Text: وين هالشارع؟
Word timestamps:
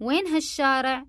وين 0.00 0.26
هالشارع؟ 0.26 1.06